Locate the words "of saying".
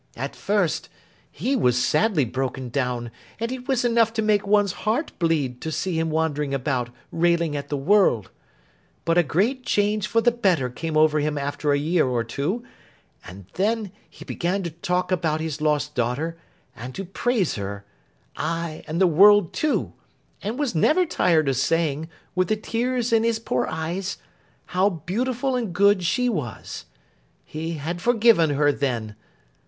21.47-22.09